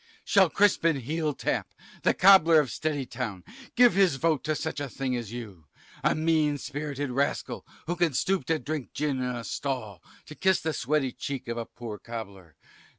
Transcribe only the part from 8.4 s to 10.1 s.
to drink gin in a stall,